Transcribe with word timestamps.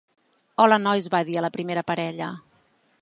Hola, 0.63 0.79
nois 0.87 1.09
—va 1.15 1.21
dir 1.27 1.37
a 1.41 1.43
la 1.47 1.53
primera 1.59 1.85
parella. 1.91 2.31